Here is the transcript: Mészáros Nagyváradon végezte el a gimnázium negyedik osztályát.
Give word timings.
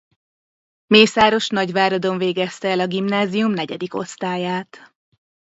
Mészáros 0.87 1.47
Nagyváradon 1.49 2.17
végezte 2.17 2.67
el 2.67 2.79
a 2.79 2.87
gimnázium 2.87 3.51
negyedik 3.51 3.93
osztályát. 3.93 4.93